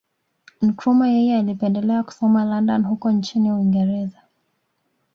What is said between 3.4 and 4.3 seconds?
Uingereza